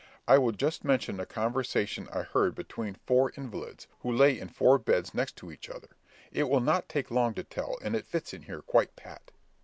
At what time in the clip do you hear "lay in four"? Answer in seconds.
4.11-4.79